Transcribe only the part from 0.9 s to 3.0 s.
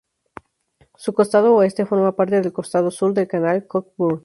Su costado oeste forma parte del costado